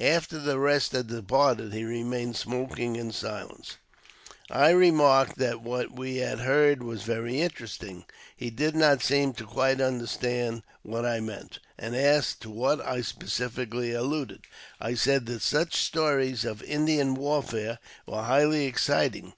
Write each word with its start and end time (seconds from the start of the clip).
After 0.00 0.38
the 0.38 0.58
rest 0.58 0.92
had 0.92 1.08
departed 1.08 1.74
he 1.74 1.84
remained 1.84 2.36
smoking 2.38 2.96
in 2.96 3.12
silence. 3.12 3.76
I 4.50 4.70
remarked 4.70 5.36
that 5.36 5.56
w^hat 5.62 5.90
we 5.94 6.16
had 6.16 6.38
heard 6.38 6.82
was 6.82 7.02
very 7.02 7.42
interesting. 7.42 8.06
He 8.34 8.48
did 8.48 8.74
not 8.74 9.02
seem 9.02 9.34
to 9.34 9.44
quite 9.44 9.82
understand 9.82 10.62
what 10.84 11.04
I 11.04 11.20
meant, 11.20 11.58
and 11.76 11.94
asked 11.94 12.40
to 12.40 12.50
what 12.50 12.80
I 12.80 13.02
specially 13.02 13.92
alluded. 13.92 14.46
I 14.80 14.94
said 14.94 15.26
that 15.26 15.42
such 15.42 15.76
stories 15.76 16.46
of 16.46 16.62
Indian 16.62 17.14
w^ar 17.14 17.44
fare 17.46 17.78
were 18.06 18.22
highly 18.22 18.64
exciting. 18.64 19.32